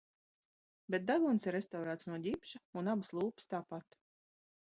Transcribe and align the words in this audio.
Bet 0.93 1.03
deguns 1.09 1.45
ir 1.49 1.53
restaurēts 1.57 2.09
no 2.11 2.17
ģipša 2.27 2.63
un 2.81 2.91
abas 2.95 3.13
lūpas 3.19 3.51
tāpat. 3.55 4.01